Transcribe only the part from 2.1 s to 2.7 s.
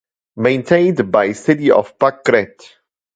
Kret.